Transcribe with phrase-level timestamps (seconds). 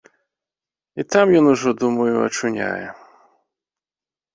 [1.03, 2.87] І там ён ужо, думаю, ачуняе!